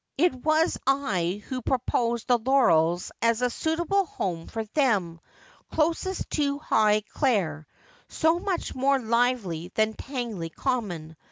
It 0.17 0.33
was 0.33 0.79
I 0.87 1.43
who 1.47 1.61
proposed 1.61 2.25
the 2.25 2.39
Laurels 2.39 3.11
as 3.21 3.43
a 3.43 3.51
suit 3.51 3.79
able 3.79 4.05
home 4.07 4.47
for 4.47 4.63
them, 4.65 5.19
close 5.71 6.01
to 6.27 6.57
Highclere, 6.59 7.65
so 8.09 8.39
much 8.39 8.73
more 8.73 8.97
lively 8.97 9.67
than 9.75 9.93
Tangley 9.93 10.49
Common. 10.49 11.17